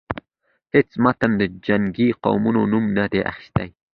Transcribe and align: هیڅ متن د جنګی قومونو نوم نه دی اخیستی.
هیڅ 0.73 0.89
متن 1.03 1.31
د 1.41 1.43
جنګی 1.65 2.07
قومونو 2.23 2.61
نوم 2.71 2.85
نه 2.97 3.05
دی 3.11 3.19
اخیستی. 3.31 3.67